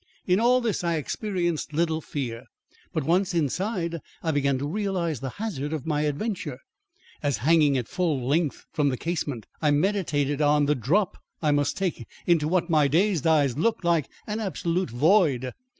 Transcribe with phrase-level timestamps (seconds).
[0.25, 2.45] In all this I experienced little fear,
[2.91, 6.57] but once inside, I began to realise the hazard of my adventure,
[7.21, 11.77] as hanging at full length from the casement, I meditated on the drop I must
[11.77, 15.51] take into what to my dazed eyes looked like an absolute void.